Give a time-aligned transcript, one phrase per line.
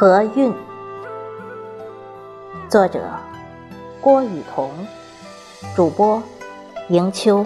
[0.00, 0.50] 和韵，
[2.70, 3.02] 作者
[4.00, 4.70] 郭雨桐，
[5.76, 6.22] 主播
[6.88, 7.44] 迎秋。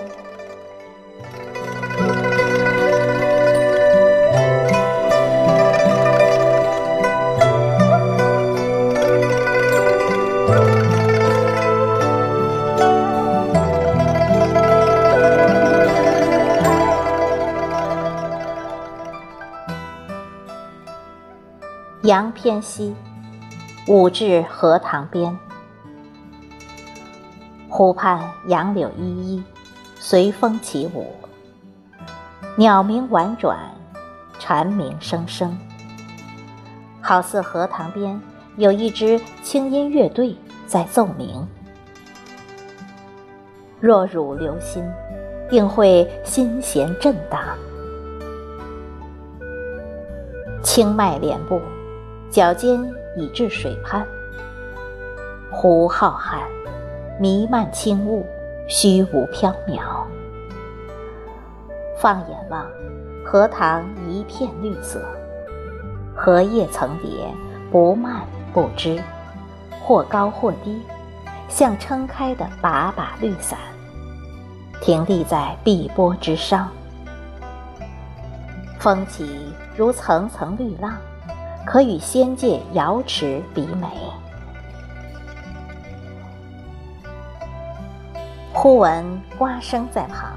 [22.04, 22.94] 杨偏西，
[23.88, 25.34] 舞至荷塘边。
[27.66, 29.42] 湖畔杨柳依依，
[29.98, 31.14] 随风起舞。
[32.56, 33.58] 鸟鸣婉转，
[34.38, 35.56] 蝉鸣声声，
[37.00, 38.20] 好似荷塘边
[38.58, 41.48] 有一支清音乐队在奏鸣。
[43.80, 44.84] 若汝留心，
[45.48, 47.40] 定会心弦震荡。
[50.62, 51.58] 轻迈莲步。
[52.34, 54.04] 脚尖已至水畔，
[55.52, 56.40] 湖浩瀚，
[57.16, 58.26] 弥漫轻雾，
[58.66, 60.04] 虚无缥缈。
[61.96, 62.66] 放眼望，
[63.24, 65.00] 荷塘一片绿色，
[66.12, 67.32] 荷叶层叠，
[67.70, 69.00] 不蔓不枝，
[69.80, 70.82] 或高或低，
[71.48, 73.56] 像撑开的把把绿伞，
[74.80, 76.68] 挺立在碧波之上，
[78.80, 80.96] 风起如层层绿浪。
[81.66, 83.88] 可与仙界瑶池比美。
[88.52, 89.04] 忽闻
[89.38, 90.32] 呱声在旁，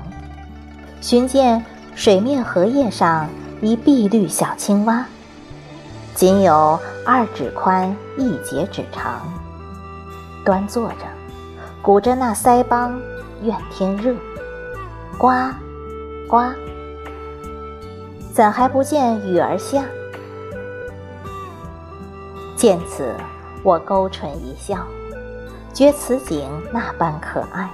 [1.02, 1.64] 寻见
[1.95, 3.30] 水面荷叶上
[3.61, 5.05] 一碧绿小青蛙，
[6.14, 9.22] 仅有二指宽，一节指长，
[10.43, 11.05] 端坐着，
[11.82, 12.99] 鼓着那腮帮，
[13.43, 14.16] 怨天热。
[15.17, 15.30] 呱，
[16.27, 16.52] 呱，
[18.33, 19.83] 怎还不见雨儿下？
[22.58, 23.16] 见此，
[23.62, 24.80] 我勾唇一笑，
[25.72, 27.70] 觉此景那般可爱，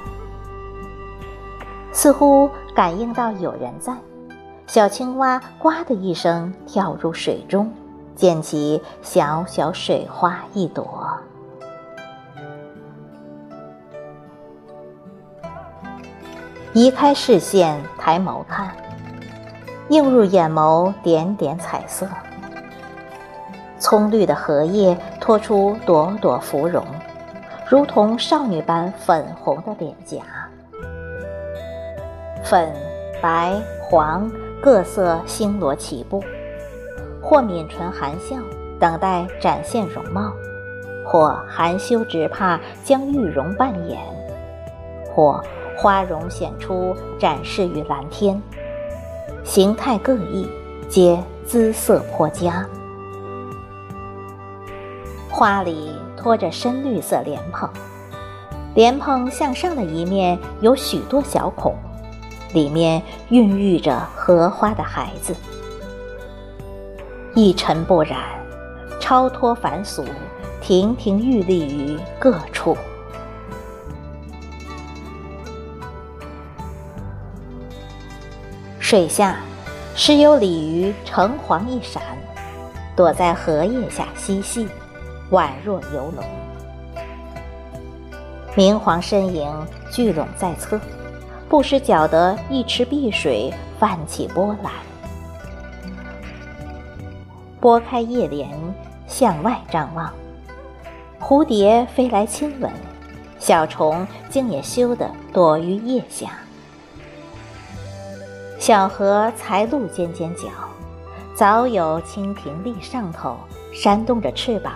[1.94, 3.96] 似乎感应到有人在。
[4.68, 7.72] 小青蛙“呱”的一声跳入水中，
[8.14, 11.18] 溅起小小水花一朵。
[16.74, 18.76] 移开视线，抬眸看，
[19.88, 22.06] 映入眼眸点点彩色。
[23.84, 26.86] 葱绿的荷叶托出朵朵芙蓉，
[27.68, 30.22] 如同少女般粉红的脸颊。
[32.42, 32.72] 粉、
[33.22, 36.24] 白、黄各色星罗棋布，
[37.22, 38.38] 或抿唇含笑，
[38.80, 40.32] 等待展现容貌；
[41.06, 44.00] 或含羞只怕将玉容扮演；
[45.14, 45.44] 或
[45.76, 48.42] 花容显出，展示于蓝天。
[49.44, 50.48] 形态各异，
[50.88, 52.66] 皆姿色颇佳。
[55.44, 57.70] 花里托着深绿色莲蓬，
[58.76, 61.76] 莲蓬向上的一面有许多小孔，
[62.54, 65.36] 里面孕育着荷花的孩子。
[67.36, 68.22] 一尘不染，
[69.02, 70.06] 超脱凡俗，
[70.62, 72.78] 亭亭玉立于各处。
[78.80, 79.36] 水下，
[79.94, 82.02] 时有鲤鱼橙黄一闪，
[82.96, 84.70] 躲在荷叶下嬉戏。
[85.32, 86.24] 宛若游龙，
[88.56, 89.50] 明黄身影
[89.92, 90.80] 聚拢在侧，
[91.50, 94.72] 不时搅得一池碧水泛起波澜。
[97.60, 98.50] 拨开叶帘，
[99.08, 100.14] 向外张望，
[101.20, 102.70] 蝴蝶飞来亲吻，
[103.40, 106.28] 小虫竟也羞得躲于叶下。
[108.60, 110.50] 小荷才露尖尖角，
[111.34, 113.36] 早有蜻蜓立上头，
[113.74, 114.74] 扇动着翅膀。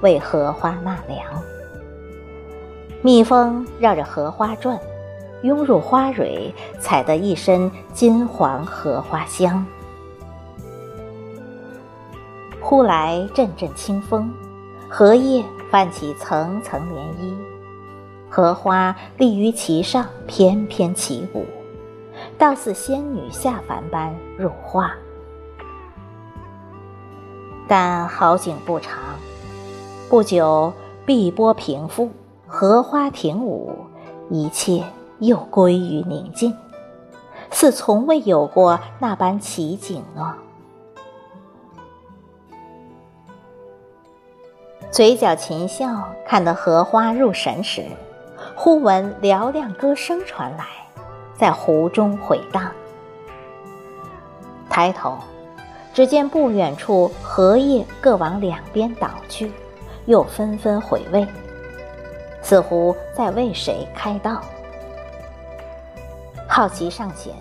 [0.00, 1.42] 为荷花纳凉，
[3.02, 4.78] 蜜蜂绕着荷花转，
[5.42, 9.64] 拥入花蕊，采得一身金黄荷花香。
[12.60, 14.32] 忽来阵阵清风，
[14.88, 17.34] 荷叶泛起层层涟漪，
[18.28, 21.44] 荷花立于其上，翩翩起舞，
[22.38, 24.92] 倒似仙女下凡般入画。
[27.66, 28.94] 但好景不长。
[30.10, 30.72] 不久，
[31.06, 32.10] 碧波平复，
[32.44, 33.76] 荷花停舞，
[34.28, 34.82] 一切
[35.20, 36.52] 又归于宁静，
[37.52, 40.34] 似从未有过那般奇景呢。
[44.90, 47.84] 嘴角噙笑，看得荷花入神时，
[48.56, 50.64] 忽闻嘹亮歌声传来，
[51.38, 52.68] 在湖中回荡。
[54.68, 55.16] 抬头，
[55.94, 59.52] 只见不远处荷叶各往两边倒去，
[60.10, 61.24] 又纷纷回味，
[62.42, 64.42] 似乎在为谁开道。
[66.48, 67.32] 好奇上前，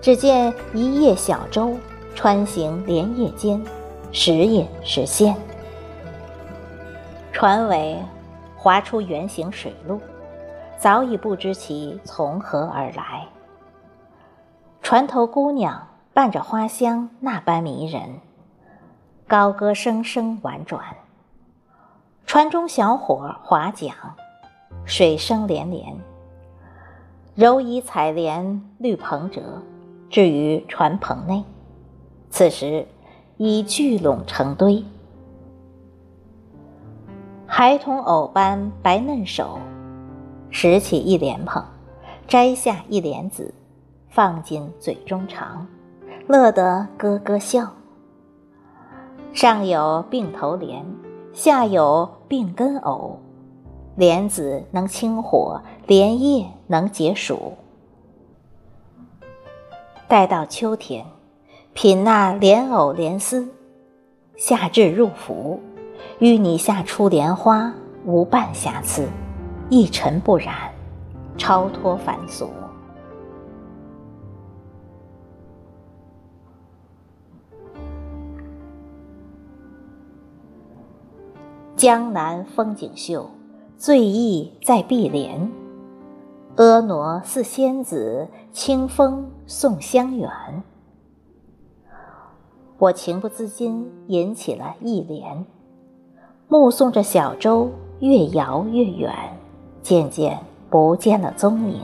[0.00, 1.76] 只见一叶小舟
[2.12, 3.64] 穿行莲叶间，
[4.10, 5.36] 时隐时现。
[7.32, 7.96] 船尾
[8.56, 10.00] 划出圆形水路，
[10.76, 13.24] 早已不知其从何而来。
[14.82, 15.86] 船头姑娘。
[16.14, 18.20] 伴着花香，那般迷人。
[19.26, 20.84] 高歌声声婉转。
[22.24, 23.94] 船中小伙划桨，
[24.84, 25.96] 水声连连。
[27.34, 29.62] 柔夷采莲绿蓬折，
[30.10, 31.44] 置于船篷内。
[32.30, 32.86] 此时
[33.36, 34.84] 已聚拢成堆。
[37.46, 39.58] 孩童藕般白嫩手，
[40.50, 41.62] 拾起一莲蓬，
[42.26, 43.52] 摘下一莲子，
[44.08, 45.66] 放进嘴中尝。
[46.26, 47.70] 乐得咯咯笑。
[49.34, 50.84] 上有并头莲，
[51.32, 53.18] 下有病根藕，
[53.96, 57.54] 莲子能清火，莲叶能解暑。
[60.06, 61.06] 待到秋天，
[61.72, 63.48] 品那莲藕莲丝，
[64.36, 65.58] 夏至入伏，
[66.18, 67.72] 与你下出莲花
[68.04, 69.08] 无半瑕疵，
[69.70, 70.54] 一尘不染，
[71.38, 72.50] 超脱凡俗。
[81.82, 83.28] 江南风景秀，
[83.76, 85.50] 醉意在碧莲。
[86.54, 90.30] 婀娜似仙子，清风送香远。
[92.78, 95.44] 我情不自禁吟起了一联，
[96.46, 97.68] 目送着小舟
[97.98, 99.12] 越摇越远，
[99.82, 100.38] 渐渐
[100.70, 101.82] 不见了踪影。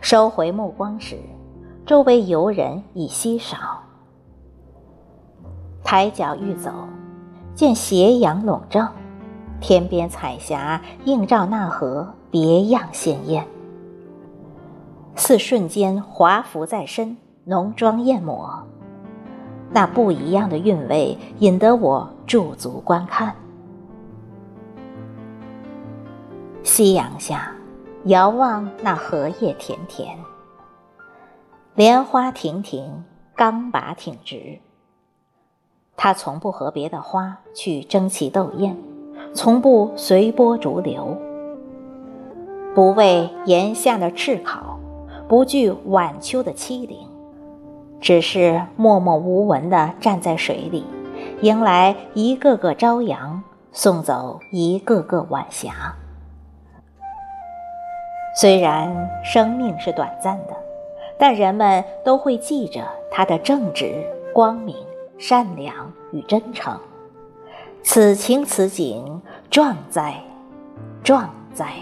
[0.00, 1.16] 收回目光时，
[1.86, 3.56] 周围游人已稀少。
[5.82, 6.70] 抬脚欲走。
[7.54, 8.88] 见斜阳笼罩，
[9.60, 13.46] 天边彩霞映照那河，别样鲜艳，
[15.14, 18.66] 似瞬间华服在身，浓妆艳抹。
[19.70, 23.34] 那不一样的韵味，引得我驻足观看。
[26.62, 27.52] 夕阳下，
[28.04, 30.16] 遥望那荷叶田田，
[31.74, 33.04] 莲花亭亭，
[33.36, 34.58] 刚拔挺直。
[36.02, 38.76] 他从不和别的花去争奇斗艳，
[39.32, 41.16] 从不随波逐流，
[42.74, 44.80] 不畏炎夏的炙烤，
[45.28, 46.98] 不惧晚秋的凄凌，
[48.00, 50.84] 只是默默无闻地站在水里，
[51.40, 53.40] 迎来一个个朝阳，
[53.70, 55.94] 送走一个个晚霞。
[58.34, 60.56] 虽然生命是短暂的，
[61.16, 64.04] 但人们都会记着他的正直
[64.34, 64.74] 光明。
[65.22, 66.76] 善良与真诚，
[67.80, 70.20] 此情此景，壮哉，
[71.04, 71.74] 壮哉！